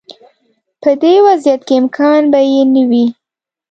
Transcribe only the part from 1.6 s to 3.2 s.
کې امکان به یې نه وي.